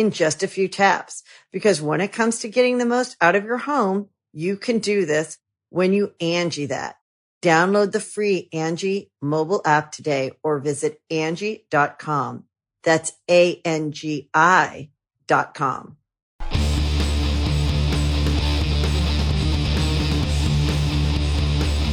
[0.00, 1.22] in just a few taps.
[1.52, 5.04] Because when it comes to getting the most out of your home, you can do
[5.06, 6.96] this when you Angi that.
[7.42, 12.44] Download the free Angi mobile app today or visit Angi.com.
[12.82, 14.90] That's A-N-G-I
[15.26, 15.96] dot com.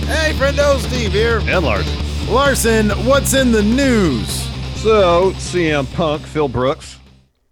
[0.08, 1.40] Hey, friendo, Steve here.
[1.40, 1.98] And Larson.
[2.30, 4.48] Larson, what's in the news?
[4.82, 6.97] So, CM Punk, Phil Brooks,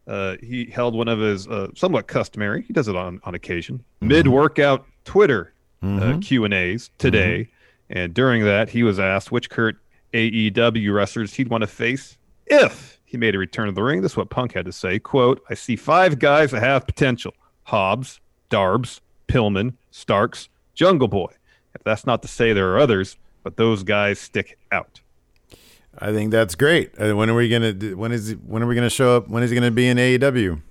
[0.07, 2.61] uh, he held one of his uh, somewhat customary.
[2.63, 3.77] He does it on on occasion.
[3.79, 4.07] Mm-hmm.
[4.07, 5.53] Mid workout Twitter
[5.83, 7.49] uh, Q and A's today,
[7.89, 7.97] Mm-hmm.
[7.99, 9.77] and during that he was asked which current
[10.13, 14.01] AEW wrestlers he'd want to face if he made a return to the ring.
[14.01, 17.33] This is what Punk had to say: "Quote: I see five guys that have potential:
[17.63, 18.19] Hobbs,
[18.49, 21.31] Darbs, Pillman, Starks, Jungle Boy.
[21.75, 25.01] If that's not to say there are others, but those guys stick out."
[25.99, 26.91] I think that's great.
[26.99, 27.73] Uh, when are we gonna?
[27.73, 28.35] do- When is?
[28.45, 29.27] When are we gonna show up?
[29.27, 30.61] When is he gonna be in AEW?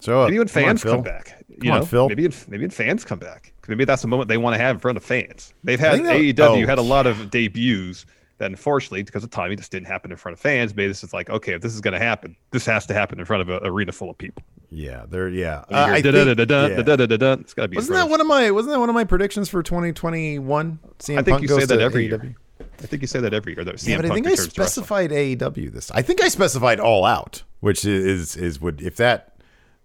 [0.00, 0.28] Show up.
[0.28, 1.44] Maybe when Come fans come back.
[1.48, 2.08] You Come on, Phil.
[2.08, 3.52] Maybe when- maybe when fans come back.
[3.68, 5.54] Maybe that's the moment they want to have in front of fans.
[5.62, 6.66] They've had AEW oh.
[6.66, 8.04] had a lot of debuts
[8.38, 10.74] that unfortunately because of timing just didn't happen in front of fans.
[10.74, 13.20] Maybe this is like okay, if this is going to happen, this has to happen
[13.20, 14.42] in front of an arena full of people.
[14.70, 15.28] Yeah, there.
[15.28, 15.64] Yeah.
[15.68, 17.76] Uh, It's got to be.
[17.76, 18.50] Wasn't that one of my?
[18.50, 20.78] Wasn't that one of my predictions for 2021?
[20.82, 22.22] I think Punk you say that every AEW?
[22.22, 22.36] year.
[22.82, 23.64] I think you say that every year.
[23.64, 24.84] That CM Yeah, but I think I returns to wrestling.
[24.84, 25.90] specified AEW this.
[25.90, 29.36] I think I specified All Out, which is is would if that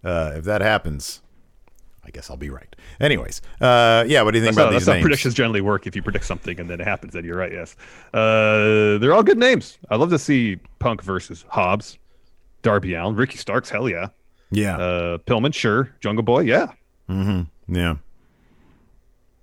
[0.03, 1.21] uh, if that happens,
[2.03, 2.73] I guess I'll be right.
[2.99, 4.21] Anyways, uh, yeah.
[4.21, 5.87] What do you think That's about how, these that's how predictions generally work.
[5.87, 7.51] If you predict something and then it happens, then you're right.
[7.51, 7.75] Yes,
[8.13, 9.77] uh, they're all good names.
[9.89, 11.97] I love to see Punk versus Hobbs,
[12.61, 13.69] Darby Allin, Ricky Starks.
[13.69, 14.07] Hell yeah.
[14.51, 15.91] Yeah, Uh, Pillman, sure.
[15.99, 16.71] Jungle Boy, yeah.
[17.09, 17.95] yeah,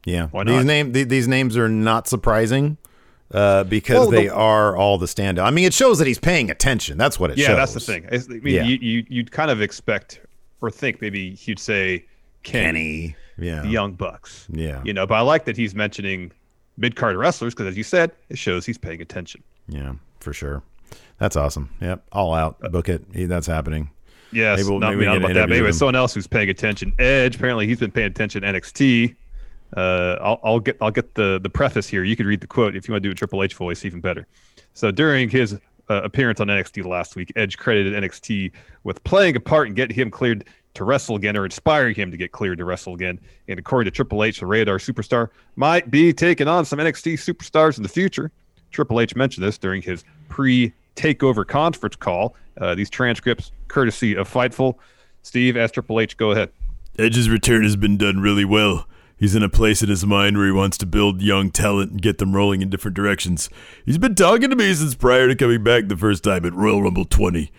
[0.04, 0.26] yeah.
[0.28, 2.78] Why These name th- these names are not surprising
[3.32, 5.44] uh, because Well, the- they are all the standout.
[5.44, 6.98] I mean, it shows that he's paying attention.
[6.98, 7.56] That's what it Yeah, shows.
[7.56, 8.06] that's the thing.
[8.12, 8.64] I mean, Yeah.
[8.64, 10.20] you, you you'd kind of expect
[10.60, 12.04] or think maybe he'd say
[12.42, 13.16] Kenny, Kenny.
[13.38, 13.62] Yeah.
[13.62, 14.46] the Young Bucks.
[14.50, 14.80] Yeah.
[14.84, 16.32] You know, but I like that he's mentioning
[16.76, 19.42] mid card wrestlers because, as you said, it shows he's paying attention.
[19.68, 20.62] Yeah, for sure.
[21.18, 21.70] That's awesome.
[21.80, 22.02] Yep.
[22.12, 22.60] All out.
[22.72, 23.04] Book it.
[23.28, 23.90] That's happening.
[24.32, 25.48] Yes, Maybe we'll- not maybe me about that.
[25.48, 26.92] But anyway, someone else who's paying attention.
[26.98, 27.36] Edge.
[27.36, 29.14] Apparently, he's been paying attention to NXT.
[29.76, 32.04] Uh, I'll, I'll get I'll get the the preface here.
[32.04, 34.00] You can read the quote if you want to do a Triple H voice, even
[34.00, 34.26] better.
[34.74, 38.52] So during his uh, appearance on NXT last week, Edge credited NXT
[38.84, 40.44] with playing a part in getting him cleared
[40.74, 43.18] to wrestle again, or inspiring him to get cleared to wrestle again.
[43.48, 47.76] And according to Triple H, the Rated-R superstar might be taking on some NXT superstars
[47.76, 48.30] in the future.
[48.70, 52.34] Triple H mentioned this during his pre-takeover conference call.
[52.58, 54.76] Uh, these transcripts, courtesy of Fightful.
[55.22, 56.16] Steve, ask Triple H.
[56.16, 56.50] Go ahead.
[56.98, 58.86] Edge's return has been done really well.
[59.22, 62.02] He's in a place in his mind where he wants to build young talent and
[62.02, 63.48] get them rolling in different directions.
[63.86, 66.82] He's been talking to me since prior to coming back the first time at Royal
[66.82, 67.52] Rumble 20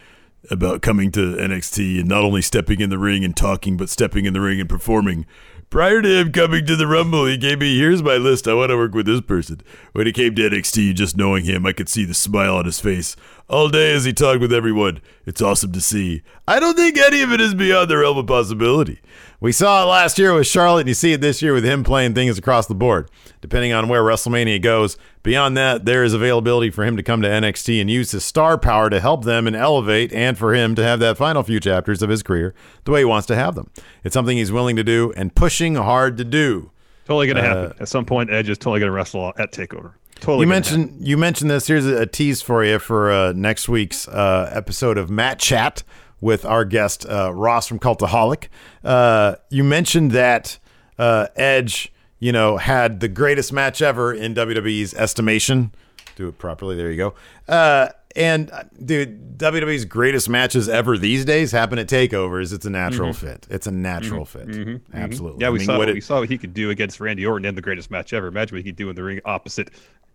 [0.51, 4.25] about coming to NXT and not only stepping in the ring and talking, but stepping
[4.25, 5.25] in the ring and performing.
[5.69, 8.45] Prior to him coming to the Rumble, he gave me, here's my list.
[8.45, 9.62] I want to work with this person.
[9.94, 12.81] When he came to NXT, just knowing him, I could see the smile on his
[12.81, 13.16] face
[13.53, 14.99] all day as he talked with everyone.
[15.27, 16.23] It's awesome to see.
[16.47, 18.99] I don't think any of it is beyond the realm of possibility.
[19.39, 21.83] We saw it last year with Charlotte, and you see it this year with him
[21.83, 23.11] playing things across the board.
[23.41, 27.27] Depending on where WrestleMania goes, beyond that, there is availability for him to come to
[27.27, 30.83] NXT and use his star power to help them and elevate, and for him to
[30.83, 33.69] have that final few chapters of his career the way he wants to have them.
[34.03, 36.71] It's something he's willing to do and pushing hard to do.
[37.06, 37.77] Totally going to uh, happen.
[37.81, 39.94] At some point, Edge is totally going to wrestle at TakeOver.
[40.23, 41.67] Totally You gonna mentioned you mentioned this.
[41.67, 45.83] Here's a, a tease for you for uh, next week's uh, episode of Matt Chat
[46.21, 48.47] with our guest uh, Ross from Cultaholic.
[48.85, 50.59] Uh, you mentioned that
[50.97, 55.73] uh, Edge, you know, had the greatest match ever in WWE's estimation.
[56.15, 56.77] Do it properly.
[56.77, 57.15] There you go.
[57.53, 58.49] Uh, and
[58.81, 62.53] dude, WWE's greatest matches ever these days happen at takeovers.
[62.53, 63.45] It's a natural fit.
[63.49, 64.47] It's a natural fit.
[64.93, 64.93] Absolutely.
[64.93, 65.41] Mm-hmm.
[65.41, 67.45] Yeah, we I mean, saw what we saw what he could do against Randy Orton
[67.45, 68.27] in the greatest match ever.
[68.27, 69.71] Imagine what he could do in the ring opposite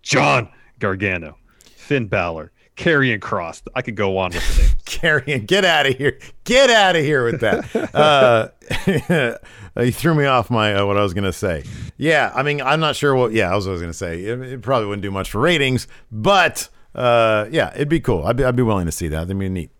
[0.08, 1.37] John Gargano,
[1.76, 3.60] Finn Balor, Karrion Kross.
[3.75, 4.75] I could go on with the names.
[4.87, 6.19] Carrying, get out of here.
[6.44, 7.94] Get out of here with that.
[7.94, 8.49] uh,
[9.82, 11.64] you threw me off my uh, what I was going to say.
[11.99, 13.32] Yeah, I mean, I'm not sure what.
[13.32, 15.87] Yeah, I was, was going to say it, it probably wouldn't do much for ratings,
[16.10, 18.25] but uh, yeah, it'd be cool.
[18.25, 19.28] I'd be, I'd be willing to see that.
[19.28, 19.70] That'd be neat.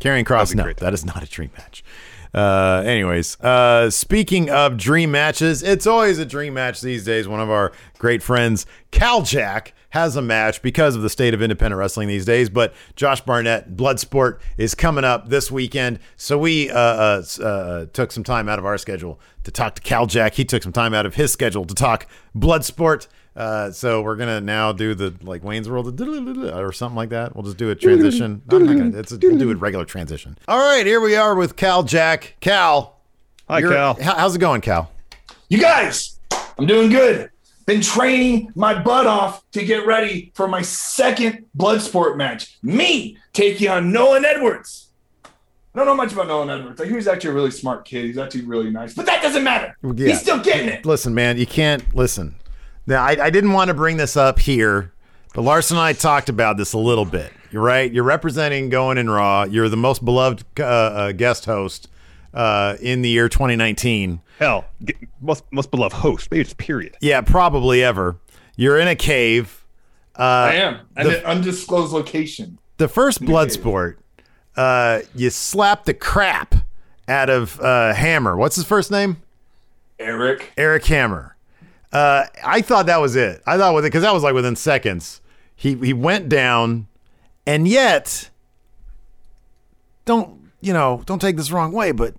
[0.00, 1.84] Carrying Cross, no, that is not a dream match.
[2.32, 7.26] Uh, anyways, uh, speaking of dream matches, it's always a dream match these days.
[7.26, 11.42] One of our great friends, Kal Jak, has a match because of the state of
[11.42, 12.48] independent wrestling these days.
[12.48, 16.00] But Josh Barnett, Bloodsport, is coming up this weekend.
[16.16, 19.82] So we uh, uh, uh, took some time out of our schedule to talk to
[19.82, 20.34] Kal Jak.
[20.34, 22.06] He took some time out of his schedule to talk
[22.36, 23.06] Bloodsport.
[23.36, 27.34] Uh, so we're gonna now do the like Wayne's World or something like that.
[27.34, 28.42] We'll just do a transition.
[28.50, 30.36] I'm not gonna, it's a, we'll do a regular transition.
[30.48, 32.36] All right, here we are with Kal Jak.
[32.40, 32.98] Kal,
[33.48, 33.96] Hi, Kal.
[34.00, 34.90] how's it going, Kal?
[35.48, 36.18] You guys,
[36.58, 37.30] I'm doing good.
[37.70, 42.58] Been training my butt off to get ready for my second Bloodsport match.
[42.64, 44.88] Me taking on Nolan Edwards.
[45.24, 45.28] I
[45.76, 46.80] don't know much about Nolan Edwards.
[46.80, 48.06] Like, he was actually a really smart kid.
[48.06, 49.76] He's actually really nice, but that doesn't matter.
[49.84, 50.08] Yeah.
[50.08, 50.84] He's still getting it.
[50.84, 52.34] Listen, man, you can't listen.
[52.88, 54.92] Now, I, I didn't want to bring this up here,
[55.32, 57.32] but Larson and I talked about this a little bit.
[57.52, 57.92] You're right.
[57.92, 59.44] You're representing Going in Raw.
[59.44, 61.86] You're the most beloved uh, uh, guest host
[62.34, 64.20] uh, in the year 2019.
[64.38, 66.30] Hell, get, most most beloved host.
[66.30, 66.96] Maybe just period.
[67.00, 68.16] Yeah, probably ever.
[68.56, 69.64] You're in a cave.
[70.18, 70.80] Uh, I am.
[70.96, 72.58] And the- an undisclosed location.
[72.78, 73.96] The first Bloodsport,
[74.56, 76.54] uh, you slap the crap
[77.06, 78.36] out of uh, Hammer.
[78.36, 79.18] What's his first name?
[79.98, 80.52] Erik.
[80.56, 81.36] Erik Hammer.
[81.92, 83.42] Uh, I thought that was it.
[83.46, 85.20] I thought with it because that was like within seconds.
[85.54, 86.86] He he went down,
[87.46, 88.30] and yet,
[90.06, 91.02] don't you know?
[91.06, 92.14] Don't take this the wrong way, but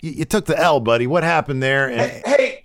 [0.00, 1.06] you, you took the L, buddy.
[1.06, 1.88] What happened there?
[1.90, 2.64] And, Hey,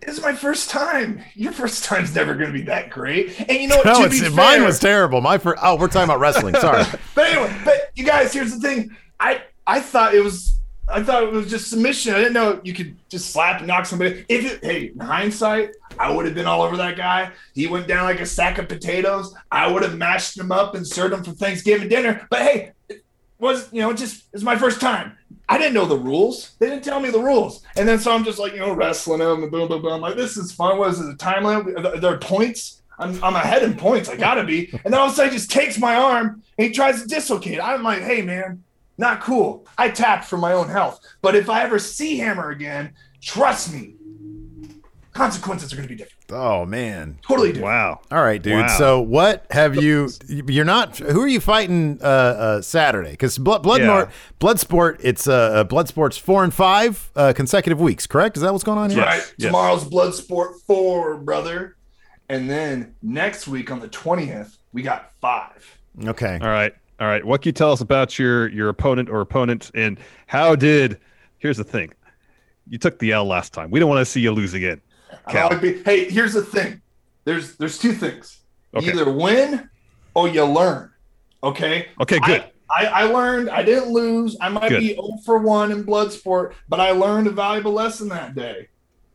[0.00, 1.22] this is my first time.
[1.34, 3.38] Your first time's never going to be that great.
[3.48, 3.86] And you know what?
[3.86, 5.20] no, to it's, be mine was terrible.
[5.20, 5.60] My first.
[5.62, 6.54] Oh, we're talking about wrestling.
[6.56, 6.84] Sorry.
[7.14, 8.96] But anyway, but you guys, here's the thing.
[9.20, 12.14] I I thought it was I thought it was just submission.
[12.14, 14.24] I didn't know you could just slap and knock somebody.
[14.28, 17.30] If it, hey, in hindsight, I would have been all over that guy.
[17.54, 19.34] He went down like a sack of potatoes.
[19.50, 22.26] I would have mashed him up and served him for Thanksgiving dinner.
[22.30, 22.72] But hey,
[23.42, 25.18] was you know just it's my first time.
[25.48, 26.52] I didn't know the rules.
[26.60, 27.62] They didn't tell me the rules.
[27.76, 29.92] And then so I'm just like you know wrestling him and boom boom boom.
[29.92, 30.78] I'm like this is fun.
[30.78, 31.12] What is it?
[31.12, 31.74] A time limit?
[31.74, 32.80] There- are there points?
[32.98, 34.08] I'm, I'm ahead in points.
[34.08, 34.70] I gotta be.
[34.84, 37.08] And then all of a sudden, he just takes my arm and he tries to
[37.08, 37.60] dislocate.
[37.60, 38.62] I'm like, hey man,
[38.96, 39.66] not cool.
[39.76, 41.00] I tapped for my own health.
[41.20, 43.96] But if I ever see Hammer again, trust me,
[45.12, 46.18] consequences are gonna be different.
[46.30, 47.18] Oh man.
[47.26, 47.66] Totally different.
[47.66, 48.00] Wow.
[48.10, 48.54] All right, dude.
[48.62, 48.78] Wow.
[48.78, 50.08] So what have you?
[50.28, 50.96] You're not.
[50.98, 53.10] Who are you fighting uh, uh, Saturday?
[53.10, 53.86] Because Blood Blood Yeah.
[53.86, 54.10] Nor-
[54.40, 55.00] Bloodsport.
[55.02, 58.06] It's uh, uh, Bloodsport's four and five uh, consecutive weeks.
[58.06, 58.36] Correct?
[58.36, 59.00] Is that what's going on here?
[59.00, 59.34] Yes, Right.
[59.38, 59.46] yes.
[59.48, 61.76] Tomorrow's Bloodsport 4, brother.
[62.28, 65.78] And then next week on the 20th, we got five.
[66.06, 66.38] Okay.
[66.40, 66.72] All right.
[66.98, 67.22] All right.
[67.22, 70.98] What can you tell us about your your opponent or opponents and how did
[71.38, 71.92] here's the thing.
[72.68, 73.70] You took the L last time.
[73.70, 74.80] We don't want to see you lose again.
[75.26, 75.58] I Kal.
[75.58, 76.80] be- hey, here's the thing.
[77.24, 78.40] There's there's two things.
[78.74, 78.88] Okay.
[78.90, 79.68] Either win
[80.14, 80.90] or you learn.
[81.42, 81.88] Okay.
[82.00, 82.44] Okay, good.
[82.70, 83.50] I, I, I learned.
[83.50, 84.36] I didn't lose.
[84.40, 84.80] I might Good.
[84.80, 88.68] be 0 for 1 in Bloodsport, but I learned a valuable lesson that day.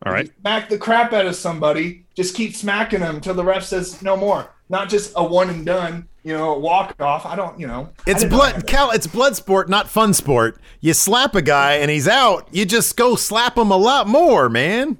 [0.06, 0.30] All right.
[0.40, 4.16] Smack the crap out of somebody, just keep smacking them until the ref says no
[4.16, 4.54] more.
[4.68, 7.24] Not just a one and done, you know, walk off.
[7.24, 7.88] I don't, you know.
[8.06, 8.66] It's didn't know blood.
[8.66, 8.90] Kal.
[8.90, 10.60] It's blood sport, not fun sport.
[10.80, 12.48] You slap a guy and he's out.
[12.52, 14.98] You just go slap him a lot more, man.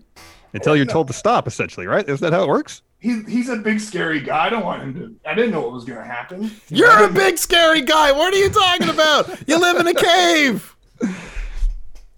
[0.54, 2.08] Until you're told to stop, essentially, right?
[2.08, 2.82] Is that how it works?
[3.00, 4.46] He, he's a big scary guy.
[4.46, 5.28] I don't want him to.
[5.30, 6.50] I didn't know what was going to happen.
[6.68, 8.10] You're a big scary guy.
[8.12, 9.48] What are you talking about?
[9.48, 10.74] You live in a cave.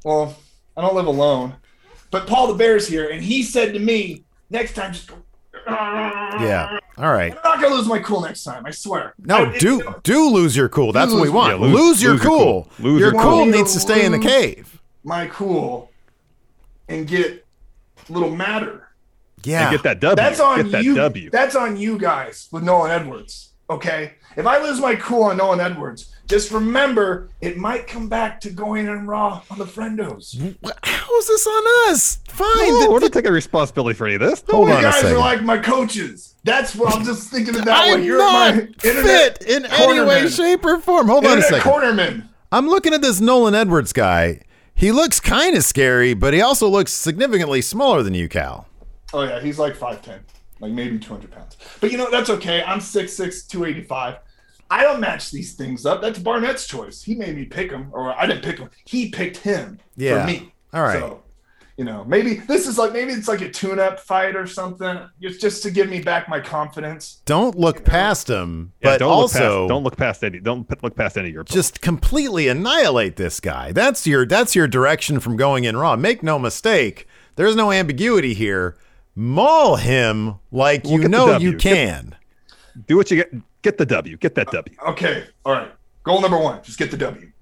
[0.04, 0.37] Well,
[0.76, 1.54] I don't live alone.
[2.10, 5.16] But Paul the Bear's here, and he said to me, next time, just go.
[5.66, 6.78] Yeah.
[6.96, 7.32] All right.
[7.32, 8.64] I'm not going to lose my cool next time.
[8.66, 9.14] I swear.
[9.18, 10.92] No, I- it- do do lose your cool.
[10.92, 11.52] That's what we want.
[11.60, 12.62] yeah, lose- lose, your lose your cool.
[12.64, 12.72] cool.
[12.78, 13.46] Lose your your cool cool.
[13.46, 14.80] needs to stay in the cave.
[15.04, 15.90] my cool
[16.88, 17.42] and get a
[18.11, 18.88] little matter.
[19.43, 19.69] Yeah.
[19.69, 20.17] And get that W.
[20.17, 20.95] That's on get that you.
[20.97, 21.31] W.
[21.31, 23.50] That's on you guys with Nolan Edwards.
[23.71, 24.12] Okay.
[24.37, 28.50] If I lose my cool on Nolan Edwards, just remember it might come back to
[28.50, 30.37] going in raw on the friendos.
[30.85, 32.19] How's this on us?
[32.29, 32.69] Fine.
[32.69, 34.45] No, th- we're not taking responsibility for any of this.
[34.49, 35.17] Hold you on a guys second.
[35.17, 36.37] are like my coaches.
[36.45, 37.93] That's what I'm just thinking of that way.
[37.95, 41.09] I'm You're not my internet fit in any way, shape, or form.
[41.09, 41.71] Hold on a second.
[41.71, 42.29] cornerman.
[42.52, 44.43] I'm looking at this Nolan Edwards guy.
[44.80, 48.66] He looks kind of scary, but he also looks significantly smaller than you, Kal.
[49.12, 50.20] Oh yeah, he's like 5'10,
[50.60, 51.58] like maybe 200 pounds.
[51.80, 52.62] But you know that's okay.
[52.62, 54.16] I'm 6'6", 285.
[54.70, 56.00] I don't match these things up.
[56.00, 57.02] That's Barnett's choice.
[57.02, 58.70] He made me pick him, or I didn't pick him.
[58.87, 60.22] He picked him Yeah.
[60.25, 60.54] for me.
[60.72, 60.99] All right.
[60.99, 61.22] So,
[61.80, 65.00] you know, maybe this is like maybe it's like a tune-up fight or something.
[65.18, 67.22] It's just to give me back my confidence.
[67.25, 70.40] Don't look past him, Yeah, but don't also look past, don't look past any.
[70.40, 71.40] Don't look past any of your.
[71.40, 71.54] opponents.
[71.54, 73.72] just completely annihilate this guy.
[73.72, 75.96] That's your that's your direction from going in raw.
[75.96, 77.06] Make no mistake.
[77.37, 78.76] There's no ambiguity here.
[79.14, 82.14] Maul him like We'll you know you can.
[82.88, 83.32] do what you get.
[83.62, 84.18] Get the W.
[84.18, 84.76] Get that W.
[84.87, 85.72] Okay, all right.
[86.02, 87.32] Goal number one: just get the W.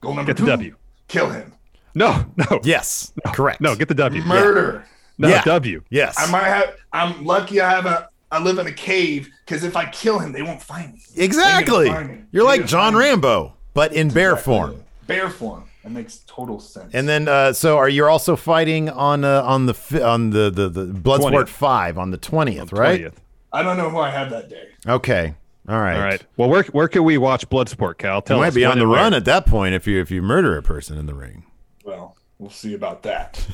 [0.00, 0.74] Goal number Get the W.
[1.06, 1.52] Kill him.
[1.94, 3.60] No, no, Yes, correct.
[3.60, 3.74] no.
[3.76, 4.22] Get the W.
[4.24, 4.84] Murder.
[5.18, 5.42] No Yeah.
[5.42, 5.82] W.
[5.90, 6.74] yes, I might have.
[6.92, 7.60] I'm lucky.
[7.60, 8.08] I have a.
[8.32, 11.00] I live in a cave because if I kill him, they won't find me.
[11.16, 11.86] exactly.
[11.88, 12.14] Find me.
[12.32, 13.08] You're They're like John find me.
[13.10, 14.82] Rambo, but in bear form.
[15.06, 15.64] Bear form.
[15.84, 16.94] That makes total sense.
[16.94, 20.50] And then, uh, so are you also fighting on uh, on the fi- on the
[20.50, 21.48] the, the Bloodsport 20th.
[21.48, 23.02] five on the twentieth, right?
[23.02, 23.14] 20th.
[23.52, 24.68] I don't know who I have that day.
[24.88, 25.34] Okay,
[25.68, 26.22] all right, All right.
[26.36, 28.16] Well, where where can we watch Bloodsport, Kal?
[28.16, 29.00] You Tell might be on the and where.
[29.00, 31.44] run at that point if you if you murder a person in the ring.
[31.84, 33.46] Well, we'll see about that.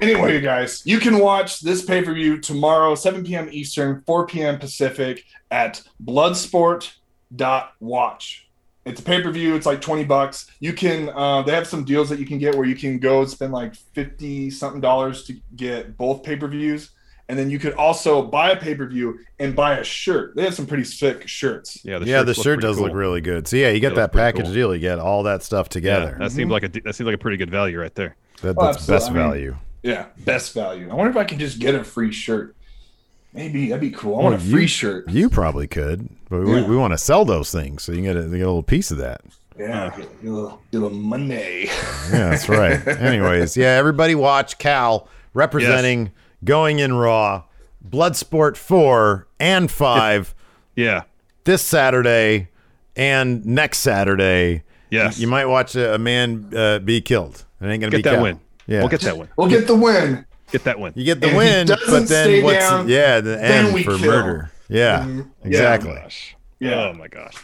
[0.00, 3.48] anyway, you guys, you can watch this pay per view tomorrow, 7 p.m.
[3.50, 4.58] Eastern, 4 p.m.
[4.58, 8.44] Pacific at bloodsport.watch.
[8.84, 9.54] It's a pay per view.
[9.54, 10.50] It's like 20 bucks.
[10.60, 13.26] You can, uh, they have some deals that you can get where you can go
[13.26, 16.92] spend like 50 something dollars to get both pay per views.
[17.30, 20.34] And then you could also buy a pay per view and buy a shirt.
[20.34, 21.84] They have some pretty sick shirts.
[21.84, 23.46] Yeah, the yeah, the shirt pretty does look really good.
[23.46, 24.54] So yeah, you get It that package cool.
[24.54, 24.74] deal.
[24.74, 26.12] You get all that stuff together.
[26.18, 28.16] Yeah, that seems like a that seems like a pretty good value right there.
[28.40, 29.10] that, Oh, that's best.
[29.10, 29.56] I mean, value.
[29.82, 30.88] Yeah, best value.
[30.90, 32.56] I wonder if I can just get a free shirt.
[33.34, 34.18] Maybe that'd be cool.
[34.18, 35.10] I want a Well, you- free shirt.
[35.10, 36.66] You probably could, but we, Yeah.
[36.66, 38.62] we want to sell those things, so you can get a, you get a little
[38.62, 39.20] piece of that.
[39.58, 41.66] Yeah, get, get a little, get a little money.
[42.10, 42.84] Yeah, that's right.
[42.88, 46.10] Anyways, yeah, everybody watch Kal representing
[46.44, 47.44] going in Raw,
[47.86, 50.34] Bloodsport 4 and 5
[50.76, 51.02] Yeah.
[51.44, 52.48] this Saturday
[52.96, 54.62] and next Saturday.
[54.90, 55.18] Yes.
[55.18, 57.44] You might watch a, a man uh, be killed.
[57.60, 58.22] It ain't going to be get that Kal.
[58.22, 58.40] win.
[58.66, 58.80] Yeah.
[58.80, 59.28] We'll get that win.
[59.36, 60.24] We'll get the win.
[60.50, 60.92] Get that win.
[60.96, 63.42] you get the And if he win, doesn't but stay then what's down, yeah, the
[63.42, 64.06] end for kill.
[64.10, 64.50] murder.
[64.68, 65.30] Yeah, Mhm.
[65.44, 65.90] exactly.
[65.92, 66.08] Yeah.
[66.60, 66.70] Yeah.
[66.70, 66.88] Yeah.
[66.88, 67.34] Oh my gosh.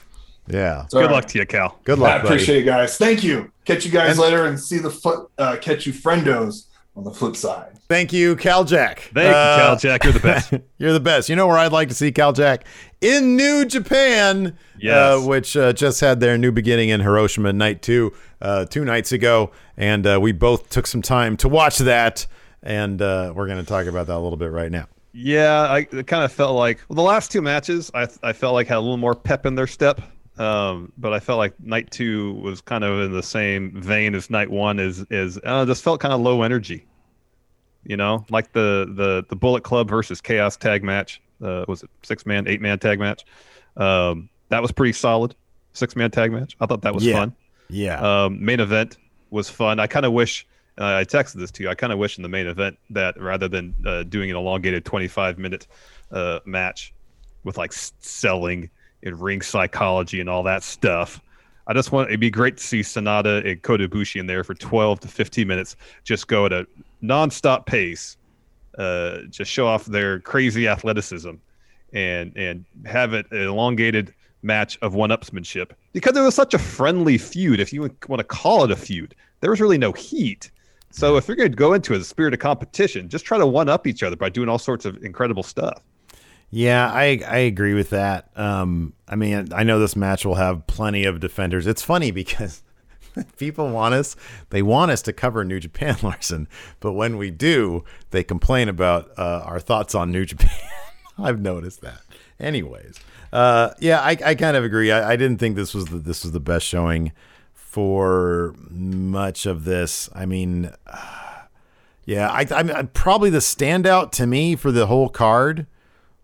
[0.46, 0.76] Yeah.
[0.78, 1.10] All Good right.
[1.12, 1.78] luck to you, Kal.
[1.84, 2.34] Good I luck, buddy.
[2.34, 2.96] appreciate it, guys.
[2.96, 3.50] Thank you.
[3.66, 5.30] Catch you guys And- later and see the foot.
[5.38, 6.64] Uh, catch you friendos
[6.96, 7.72] on the flip side.
[7.94, 8.98] Thank you, Kal Jak.
[9.14, 10.02] Thank you, Uh, Kal Jak.
[10.02, 10.52] You're the best.
[10.78, 11.28] You're the best.
[11.28, 12.64] You know where I'd like to see Kal Jak?
[13.00, 14.94] In New Japan, Yes.
[14.96, 19.12] uh, which uh, just had their new beginning in Hiroshima night two, uh, two nights
[19.12, 19.52] ago.
[19.76, 22.26] And uh, we both took some time to watch that.
[22.64, 24.88] And uh, we're going to talk about that a little bit right now.
[25.12, 28.66] Yeah, I kind of felt like well, the last two matches, I I felt like
[28.66, 30.00] had a little more pep in their step.
[30.36, 34.28] Um, but I felt like night two was kind of in the same vein as
[34.30, 34.80] night one.
[34.80, 36.84] Is is uh, just felt kind of low energy.
[37.86, 41.20] You know, like the the the Bullet Club versus Chaos tag match.
[41.42, 43.24] Uh, was it six man, eight man tag match?
[43.76, 45.34] Um, that was pretty solid.
[45.72, 46.56] Six man tag match.
[46.60, 47.18] I thought that was Yeah.
[47.18, 47.34] fun.
[47.68, 48.00] Yeah.
[48.24, 48.96] Um, main event
[49.30, 49.80] was fun.
[49.80, 50.46] I kind of wish
[50.78, 51.68] uh, I texted this to you.
[51.68, 54.84] I kind of wish in the main event that rather than uh, doing an elongated
[54.84, 55.66] 25 minute
[56.12, 56.94] uh, match
[57.42, 58.70] with like selling
[59.02, 61.20] and ring psychology and all that stuff,
[61.66, 64.54] I just want it'd be great to see Sanada and Kota Ibushi in there for
[64.54, 66.66] 12 to 15 minutes, just go at a
[67.02, 68.16] nonstop pace,
[68.78, 71.32] uh, just show off their crazy athleticism,
[71.92, 77.16] and and have it an elongated match of one-upsmanship because it was such a friendly
[77.16, 77.60] feud.
[77.60, 80.50] If you want to call it a feud, there was really no heat.
[80.90, 83.68] So if you're going to go into a spirit of competition, just try to one
[83.68, 85.82] up each other by doing all sorts of incredible stuff.
[86.50, 88.30] Yeah, I I agree with that.
[88.36, 91.66] Um, I mean, I know this match will have plenty of defenders.
[91.66, 92.62] It's funny because
[93.38, 94.16] people want us,
[94.50, 96.48] they want us to cover New Japan, Larson,
[96.80, 100.50] but when we do, they complain about uh, our thoughts on New Japan.
[101.18, 102.00] I've noticed that.
[102.40, 102.98] Anyways,
[103.32, 104.90] uh, yeah, I, I kind of agree.
[104.90, 107.12] I, I didn't think this was the, this was the best showing
[107.52, 110.08] for much of this.
[110.14, 110.70] I mean.
[112.06, 115.66] Yeah, I, I'm probably the standout to me for the whole card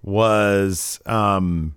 [0.02, 1.74] was um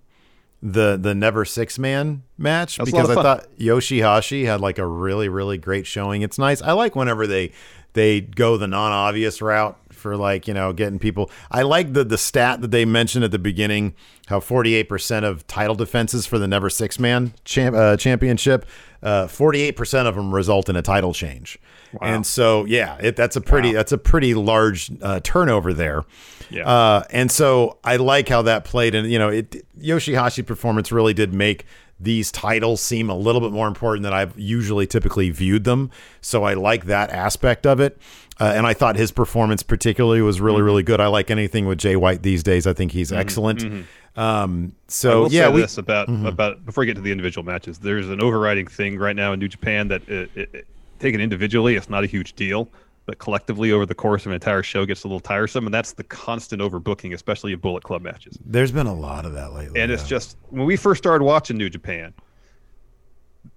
[0.62, 4.62] the the never six man match That was a lot because I thought Yoshihashi had
[4.62, 6.22] like a really really great showing.
[6.22, 6.62] It's nice.
[6.62, 7.52] I like whenever they
[7.94, 11.30] they go the non obvious route for like you know getting people.
[11.52, 13.94] I like the the stat that they mentioned at the beginning
[14.28, 18.66] how 48 percent of title defenses for the never six man champ, uh, championship,
[19.02, 21.60] 48 percent of them result in a title change.
[22.02, 26.04] And so yeah, it, that's a pretty that's a pretty large uh, turnover there.
[26.50, 26.68] Yeah.
[26.68, 31.14] Uh, and so I like how that played, and you know, it Yoshihashi performance really
[31.14, 31.66] did make
[32.00, 35.90] these titles seem a little bit more important than I've usually typically viewed them.
[36.22, 37.98] So I like that aspect of it,
[38.40, 41.00] uh, and I thought his performance particularly was really really good.
[41.00, 42.68] I like anything with Jay White these days.
[42.68, 43.86] I think he's excellent.
[44.16, 47.80] Um, I so yeah, we this about about before we get to the individual matches.
[47.80, 50.68] There's an overriding thing right now in New Japan that it, it,
[51.04, 52.70] taken individually, it's not a huge deal,
[53.06, 55.94] but collectively over the course of an entire show gets a little tiresome, and that's
[55.94, 58.40] the constant overbooking, especially in Bullet Club matches.
[58.46, 59.80] there's been a lot of that lately.
[59.80, 60.10] And it's yeah.
[60.10, 62.14] just when we first started watching New Japan,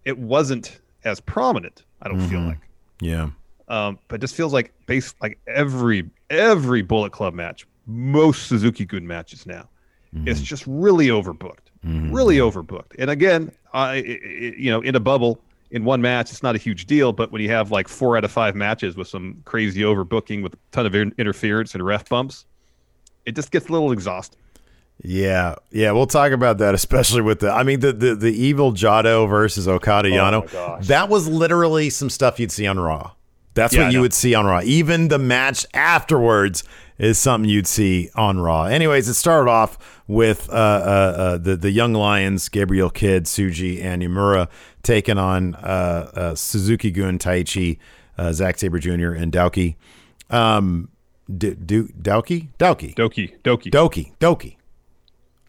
[0.05, 1.85] it wasn't as prominent.
[2.03, 2.49] I don't feel mm-hmm.
[2.49, 2.69] like,
[3.01, 3.31] yeah,
[3.69, 8.85] um, but it just feels like base like every every Bullet Club match, most Suzuki
[8.85, 9.69] Gun matches now,
[10.13, 10.45] it's mm-hmm.
[10.45, 12.13] just really overbooked, mm-hmm.
[12.13, 12.95] really overbooked.
[12.99, 16.55] And again, I i- i- you know in a bubble in one match, it's not
[16.55, 17.13] a huge deal.
[17.13, 20.55] But when you have like four out of five matches with some crazy overbooking with
[20.55, 22.45] a ton of in- interference and ref bumps,
[23.25, 24.39] it just gets a little exhausting.
[25.03, 27.51] Yeah, yeah, we'll talk about that, especially with the.
[27.51, 30.49] I mean, the the, the evil Jado versus Okada Yano.
[30.55, 30.79] Oh.
[30.83, 33.13] That was literally some stuff you'd see on Raw.
[33.53, 34.61] That's Yeah, what you would see on Raw.
[34.65, 36.65] Even the match afterwards
[36.99, 38.65] is something you'd see on Raw.
[38.65, 43.83] Anyways, it started off with uh, uh, uh, the the young Lions, Gabriel Kidd, Tsuji,
[43.85, 44.49] and Uemura
[44.87, 47.79] taking on uh, uh, Suzuki Gun, Taichi,
[48.17, 49.75] uh, Zack Sabre Jr., and Douki.
[50.31, 50.89] Um,
[51.27, 53.71] D- D- Dauki, Dauki, Doki, Doki.
[53.71, 54.57] Doki, Doki.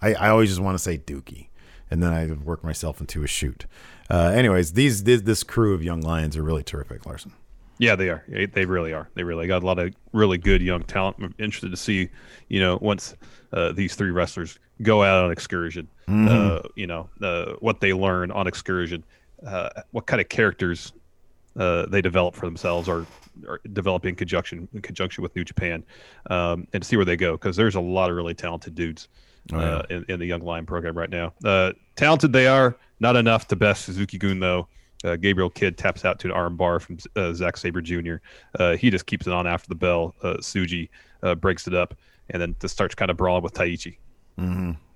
[0.01, 1.49] I, I always just want to say Dookie,
[1.91, 3.65] and then I work myself into a shoot.
[4.09, 7.31] Uh, anyways, these this, this crew of young lions are really terrific, Larson.
[7.79, 8.23] Yeah, they are.
[8.27, 9.07] They- They really are.
[9.13, 11.17] They really got a lot of really good young talent.
[11.19, 12.09] I'm interested to see,
[12.49, 13.15] you know, once
[13.53, 18.31] uh, these three wrestlers go out on excursion, uh, you know, uh, what they learn
[18.31, 19.03] on excursion,
[19.45, 20.93] uh, what kind of characters
[21.57, 23.05] uh, they develop for themselves or,
[23.47, 25.83] or develop in conjunction in conjunction with New Japan,
[26.29, 29.07] um, and see where they go because there's a lot of really talented dudes
[29.53, 31.33] uh, in, in the Young Lion program right now.
[31.43, 34.67] Uh, talented they are, not enough to best Suzuki Gun though.
[35.03, 38.15] Uh, Gabriel Kidd taps out to an arm bar from uh, Zack Sabre Jr.
[38.57, 40.15] Uh, he just keeps it on after the bell.
[40.23, 40.89] Uh, Tsuji
[41.21, 41.93] uh, breaks it up
[42.31, 43.97] and then just starts kind of brawling with Taichi.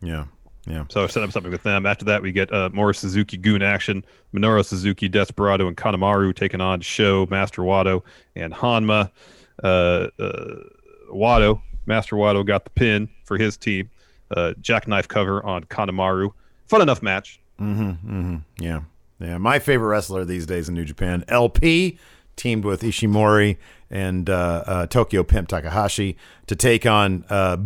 [0.02, 0.26] Yeah,
[0.68, 0.86] yeah.
[0.90, 1.86] So I set up something with them.
[1.86, 4.06] After that, we get uh, more Suzuki Gun action.
[4.34, 8.04] Minoru Suzuki, Desperado, and Kanemaru taking on Show, Master Wato,
[8.36, 9.12] and Honma.
[9.64, 10.56] Uh, uh,
[11.12, 13.90] Wato, Master Wato got the pin for his team.
[14.30, 16.32] Uh, jackknife cover on Kanemaru.
[16.68, 17.40] Fun enough match.
[17.60, 18.38] Mm-hmm.
[18.60, 18.82] Yeah.
[19.20, 19.38] Yeah.
[19.38, 22.00] My favorite wrestler these days in New Japan, LP,
[22.36, 23.58] teamed with Ishimori
[23.90, 26.16] and uh, uh, Tokyo Pimp Takahashi
[26.48, 27.58] to take on uh,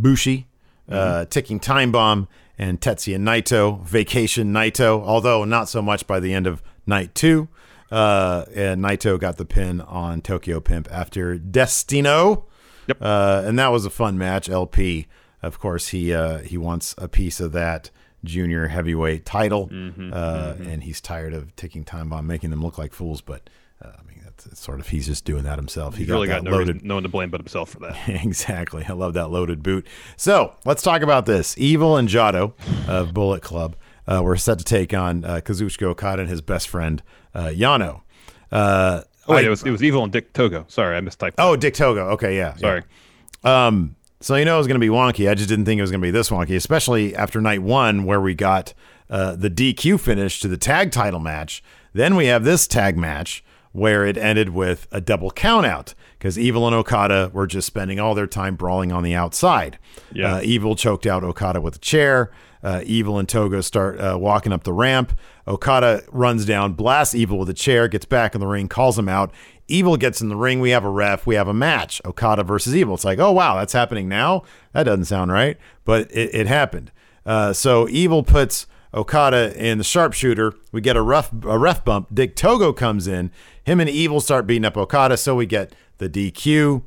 [0.88, 6.19] Bushi, uh, Ticking Time Bomb, and Tetsuya Naito, Vacation Naito, although not so much by
[6.19, 7.48] the end of night two.
[7.91, 12.45] Uh, and Naito got the pin on Tokyo Pimp after Destino.
[12.88, 12.98] Yep.
[13.02, 14.50] Uh, and that was a fun match.
[14.50, 15.08] LP,
[15.41, 17.91] of course, he uh, he wants a piece of that
[18.24, 22.78] junior heavyweight title, Mm-hmm, uh, and he's tired of ticking time bomb, making them look
[22.78, 23.21] like fools.
[23.21, 23.50] But
[23.84, 25.95] uh, I mean, that's it's sort of he's just doing that himself.
[25.95, 26.75] He He's really got that no, loaded.
[26.75, 27.97] reason, no one to blame but himself for that.
[28.08, 28.86] exactly.
[28.88, 29.86] I love that loaded boot.
[30.17, 31.58] So let's talk about this.
[31.58, 32.53] Evil and Jado
[32.88, 33.75] of Bullet Club
[34.08, 37.01] uh, were set to take on uh, Kazuchika Okada and his best friend
[37.34, 38.01] uh, Yano.
[38.51, 40.65] Uh, Oh, wait, I- it was it was Evil and Dick Togo.
[40.67, 41.34] Sorry, I mistyped.
[41.39, 42.10] oh, Dick Togo.
[42.10, 42.53] Okay, yeah.
[42.58, 42.58] yeah.
[42.58, 42.84] sorry.
[43.43, 45.29] Um, so you know it was going to be wonky.
[45.29, 48.05] I just didn't think it was going to be this wonky, especially after night one
[48.05, 48.73] where we got
[49.10, 51.63] uh, the DQ finish to the tag title match.
[51.93, 53.43] Then we have this tag match
[53.76, 58.00] where it ended with a double count out because Evil and Okada were just spending
[58.00, 59.78] all their time brawling on the outside.
[60.14, 60.36] Yeah.
[60.36, 62.32] Uh, Evil choked out Okada with a chair.
[62.64, 65.12] Uh, Evil and Togo start uh, walking up the ramp.
[65.46, 69.10] Okada runs down, blasts Evil with a chair, gets back in the ring, calls him
[69.10, 69.34] out.
[69.68, 70.62] Evil gets in the ring.
[70.62, 71.28] We have a ref.
[71.28, 72.02] We have a match.
[72.06, 72.96] Okada versus Evil.
[72.96, 74.44] It's like, oh wow, that's happening now.
[74.72, 76.94] That doesn't sound right, but it, it happened.
[77.26, 80.53] Uh, so Evil puts Okada in the sharpshooter.
[80.71, 82.08] We get a rough a ref bump.
[82.13, 83.29] Dick Togo comes in.
[83.63, 85.17] Him and Evil start beating up Okada.
[85.17, 86.81] So we get the DQ.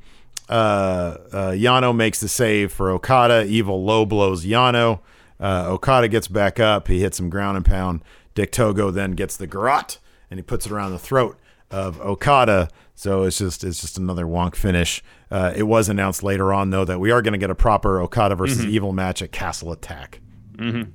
[0.48, 3.44] Uh, uh, Yano makes the save for Okada.
[3.44, 5.00] Evil low blows Yano.
[5.38, 6.88] Uh, Okada gets back up.
[6.88, 8.02] He hits some ground and pound.
[8.34, 9.98] Dick Togo then gets the garrote
[10.30, 11.38] and he puts it around the throat
[11.70, 12.68] of Okada.
[12.94, 15.02] So it's just it's just another wonk finish.
[15.30, 18.00] Uh, it was announced later on though that we are going to get a proper
[18.00, 20.20] Okada versus Evil match at Castle Attack.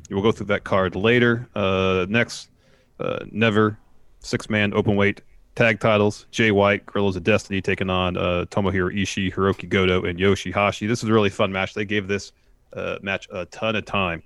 [0.10, 1.48] We'll go through that card later.
[1.56, 2.50] Uh, next,
[3.00, 3.78] uh, Never
[4.20, 5.22] six man open weight
[5.56, 6.26] tag titles.
[6.32, 10.88] Jay White, Guerrillas of Destiny taking on uh, Tomohiro Ishii, Hirooki Goto, and Yoshihashi.
[10.88, 11.74] This is a really fun match.
[11.74, 12.32] They gave this
[12.74, 14.24] uh, match a ton of time.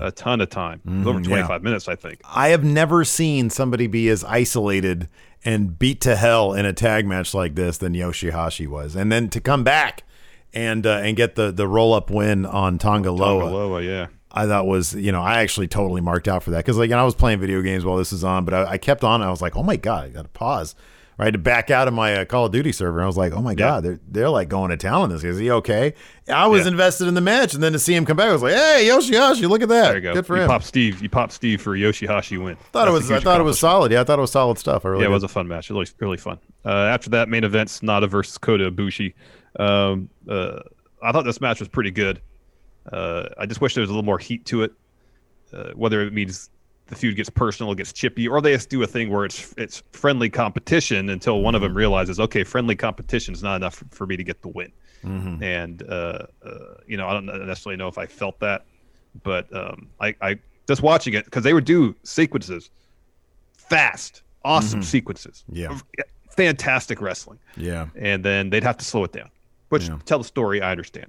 [0.00, 0.80] A ton of time.
[0.84, 1.24] Was over Mm-hmm.
[1.30, 1.36] yeah.
[1.38, 2.20] 25 minutes, I think.
[2.32, 5.08] I have never seen somebody be as isolated
[5.44, 9.28] and beat to hell in a tag match like this than Yoshihashi was, and then
[9.30, 10.04] to come back
[10.54, 13.42] and uh, and get the the roll up win on Tonga Loa.
[13.50, 14.06] Tongaloa, yeah.
[14.36, 17.02] I thought was, you know, I actually totally marked out for that because, like, I
[17.04, 19.20] was playing video games while this was on, but I, I kept on.
[19.22, 20.74] And I was like, oh my god, I got to pause
[21.18, 23.00] I had to back out of my uh, Call of Duty server.
[23.02, 25.24] I was like, oh my god, they're they're like going to town on this.
[25.24, 25.94] Is he okay?
[26.28, 26.72] I was Yeah.
[26.72, 28.86] invested in the match, and then to see him come back, I was like, hey,
[28.90, 29.86] Yoshihashi, look at that.
[29.86, 30.12] There you go.
[30.12, 30.48] Good for you him.
[30.48, 31.00] pop Steve.
[31.00, 32.56] You pop Steve for Yoshihashi win.
[32.72, 33.22] thought it That's a was.
[33.22, 33.92] I thought it was solid.
[33.92, 34.84] Yeah, I thought it was solid stuff.
[34.84, 35.04] I really.
[35.04, 35.70] Yeah, it was a fun match.
[35.70, 36.38] It was really, really fun.
[36.66, 39.14] Uh, after that, main event: Sanada versus Kota Ibushi.
[39.58, 40.60] Um, uh,
[41.02, 42.20] I thought this match was pretty good.
[42.92, 44.72] Uh, I just wish there was a little more heat to it.
[45.52, 46.50] Uh, whether it means
[46.86, 49.82] the feud gets personal, gets chippy, or they just do a thing where it's it's
[49.92, 54.16] friendly competition until one of them realizes, okay, friendly competition is not enough for, me
[54.16, 54.72] to get the win.
[55.02, 58.64] And uh, uh, you know, I don't necessarily know if I felt that,
[59.22, 62.70] but um, I, I just watching it because they would do sequences,
[63.56, 65.78] fast, awesome sequences, Yeah.
[66.30, 67.86] fantastic wrestling, yeah.
[67.94, 69.30] and then they'd have to slow it down.
[69.68, 69.98] Which Yeah.
[70.06, 71.06] tell the story, I understand.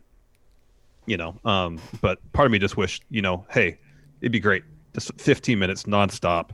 [1.07, 3.79] You know, um, but part of me just wished, you know, hey,
[4.21, 6.49] it'd be great, just 15 minutes nonstop,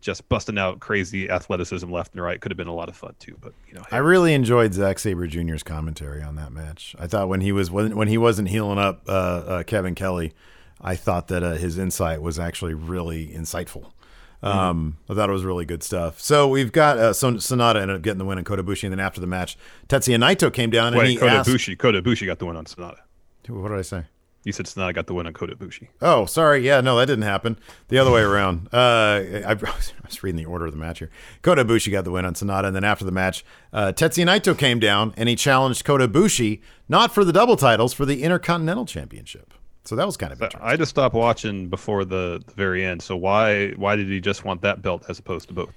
[0.00, 2.40] just busting out crazy athleticism left and right.
[2.40, 4.72] Could have been a lot of fun too, but you know, hey, I really enjoyed
[4.72, 6.96] Zack Sabre Jr.'s commentary on that match.
[6.98, 10.32] I thought when he was when, when he wasn't healing up uh, uh, Kevin Kelly,
[10.80, 13.92] I thought that uh, his insight was actually really insightful.
[14.42, 16.20] Um, I thought it was really good stuff.
[16.20, 18.92] So we've got uh, Son- Sanada ended up getting the win in Kota Ibushi, and
[18.92, 19.56] then after the match,
[19.88, 21.48] Tetsuya Naito came down and wait, he Kota asked,
[22.02, 22.98] Ibushi got the win on Sanada.
[23.48, 24.04] "What did I say?"
[24.44, 25.86] You said Sanada got the win on Kota Ibushi.
[26.00, 26.66] Oh, sorry.
[26.66, 27.56] Yeah, no, that didn't happen.
[27.88, 28.68] The other way around.
[28.72, 29.56] Uh, I, I
[30.04, 31.10] was reading the order of the match here.
[31.42, 34.58] Kota Ibushi got the win on Sanada, and then after the match, uh, Tetsuya Naito
[34.58, 38.84] came down and he challenged Kota Ibushi not for the double titles, for the Intercontinental
[38.86, 39.54] Championship.
[39.84, 40.68] So that was kind of But interesting.
[40.68, 43.02] I just stopped watching before the, the very end.
[43.02, 45.70] So why why did he just want that belt as opposed to both?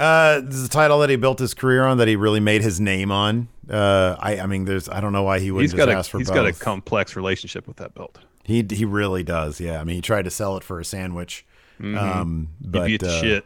[0.00, 2.62] Uh, this is a title that he built his career on, that he really made
[2.62, 3.48] his name on.
[3.70, 5.98] Uh, I, I mean, there's, I don't know why he wouldn't He's just got a
[5.98, 6.34] ask for he's both.
[6.36, 8.18] got a complex relationship with that belt.
[8.44, 9.60] he he really does.
[9.60, 11.44] Yeah, I mean, he tried to sell it for a sandwich.
[11.80, 13.44] Um, He but beat uh, shit.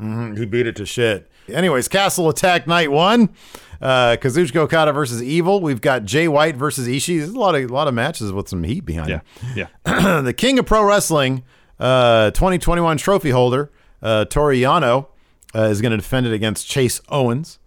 [0.00, 1.30] Mhm, Who beat it to shit.
[1.48, 3.30] Anyways, Castle Attack Night One,
[3.80, 5.60] uh, Kazuchika Okada versus Evil.
[5.60, 7.18] We've got Jay White versus Ishii.
[7.18, 9.20] There's a lot of a lot of matches with some heat behind Yeah,
[9.54, 9.68] it.
[9.86, 10.20] yeah.
[10.22, 11.42] the King of Pro Wrestling,
[11.80, 13.70] uh, 2021 trophy holder,
[14.02, 14.24] uh,
[15.54, 17.58] uh, is going to defend it against Chase Owens.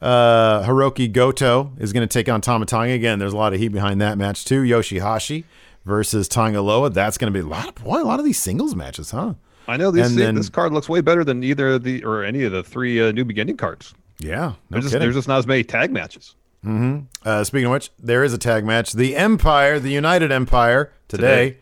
[0.00, 3.18] Uh, Hirooki Goto is going to take on Tama Tonga again.
[3.18, 4.62] There's a lot of heat behind that match too.
[4.62, 5.44] Yoshihashi
[5.84, 6.90] versus Tonga Loa.
[6.90, 9.34] That's going to be a lot of boy, a lot of these singles matches, huh?
[9.68, 12.42] I know this then- this card looks way better than either of the or any
[12.44, 13.94] of the three uh, new beginning cards.
[14.18, 16.34] Yeah, no There's just, there's just not as many tag matches.
[16.64, 18.92] Uh, speaking of which, there is a tag match.
[18.92, 21.58] The Empire, the United Empire, today, Today.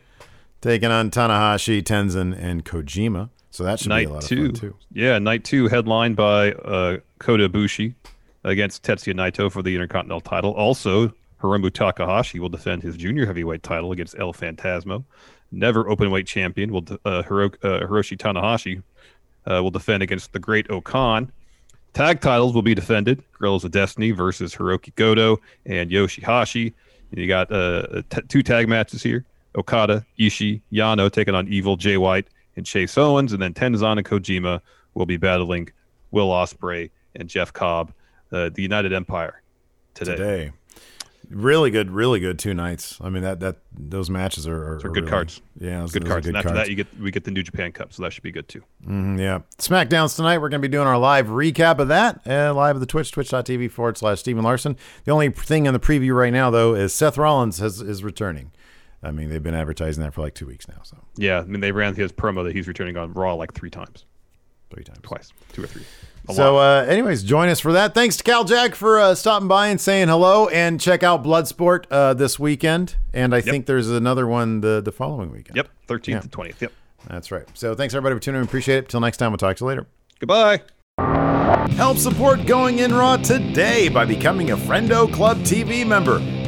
[0.62, 3.28] taking on Tanahashi, Tenzan, and Kojima.
[3.54, 4.76] So that should be a Night lot two, of fun too.
[4.92, 7.94] yeah, night two, headlined by uh, Kota Ibushi
[8.42, 10.50] against Tetsuya Naito for the Intercontinental title.
[10.54, 15.04] Also, Hiromu Takahashi will defend his junior heavyweight title against El Phantasmo.
[15.52, 18.82] Never openweight champion will uh, Hiro- uh, Hiroshi Tanahashi
[19.48, 21.30] uh, will defend against the Great O-Khan.
[21.92, 26.72] Tag titles will be defended: Guerrillas of Destiny versus Hirooki Goto and Yoshihashi.
[27.12, 29.24] And you got uh, t- two tag matches here:
[29.56, 34.06] Okada, Ishii, Yano taking on Evil, Jay White, and Chase Owens, and then Tenzan and
[34.06, 34.60] Kojima
[34.94, 35.68] will be battling
[36.10, 37.92] Will Ospreay and Jeff Cobb,
[38.32, 39.42] uh, the United Empire
[39.94, 40.12] today.
[40.16, 40.50] Today,
[41.30, 42.98] really good, really good two nights.
[43.00, 45.40] I mean that that those matches are, are, are good really- cards.
[45.58, 46.26] Yeah, those, Good those cards.
[46.26, 46.60] Good and after cards.
[46.66, 48.62] that, you get we get the New Japan Cup, so that should be good too.
[48.86, 49.40] Mhm, yeah.
[49.58, 50.38] SmackDowns tonight.
[50.38, 53.10] We're going to be doing our live recap of that uh, live at the Twitch,
[53.12, 54.76] twitch.tv forward slash Steve and Larson.
[55.04, 58.50] The only thing in the preview right now, though, is Seth Rollins has, is returning.
[59.04, 61.60] I mean, they've been advertising that for like two weeks now, so Yeah, I mean
[61.60, 64.04] they ran his promo that he's returning on Raw like three times,
[64.70, 65.00] three times.
[65.02, 65.84] twice, two or three.
[66.28, 67.92] A So, uh, anyways, join us for that.
[67.92, 70.48] Thanks to Kal Jak for uh, stopping by and saying hello.
[70.48, 72.96] And check out Bloodsport uh, this weekend.
[73.12, 75.56] And I think there's another one the, the following weekend.
[75.56, 76.20] yep, thirteenth yeah.
[76.22, 76.62] to twentieth.
[76.62, 76.72] Yep.
[77.08, 77.44] That's right.
[77.52, 78.46] So, thanks everybody for tuning in.
[78.46, 78.88] Appreciate it.
[78.88, 79.86] Till next time, we'll talk to you later.
[80.18, 80.62] Goodbye.
[81.76, 86.20] Help support Going In Raw today by becoming a Friendo Club TV member.